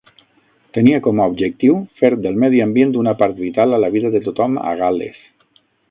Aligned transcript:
Tenia 0.77 1.01
com 1.07 1.19
a 1.19 1.27
objectiu 1.33 1.77
"fer 2.03 2.11
del 2.23 2.41
medi 2.45 2.63
ambient 2.65 2.97
una 3.03 3.13
part 3.23 3.39
vital 3.45 3.79
a 3.79 3.81
la 3.85 3.93
vida 3.97 4.13
de 4.17 4.27
tothom 4.31 4.57
a 4.73 4.77
Gal·les". 4.83 5.23